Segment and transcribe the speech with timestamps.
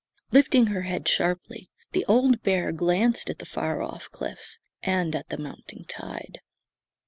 [0.31, 5.29] Lifting her head sharply, the old bear glanced at the far off cliffs, and at
[5.29, 6.39] the mounting tide.